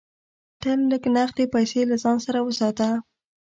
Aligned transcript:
تل 0.61 0.79
لږ 0.91 1.03
نغدې 1.15 1.45
پیسې 1.53 1.81
له 1.89 1.95
ځان 2.03 2.17
سره 2.25 2.39
وساته. 2.47 2.87